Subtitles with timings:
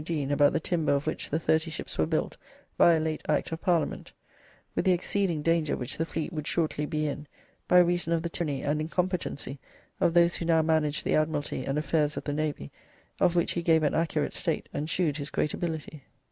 [0.03, 2.35] Deane about the timber of which the thirty ships were built
[2.75, 4.11] by a late Act of Parliament,
[4.73, 7.27] with the exceeding danger which the fleete would shortly be in,
[7.67, 9.59] by reason of the tyranny and incompetency
[9.99, 12.71] of those who now managed the Admiralty and affairs of the Navy,
[13.19, 16.03] of which he gave an accurate state, and shew'd his greate ability."